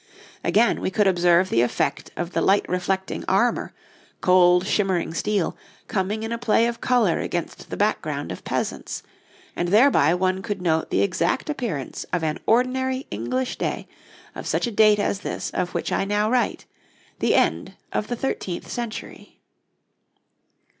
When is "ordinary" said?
12.47-13.05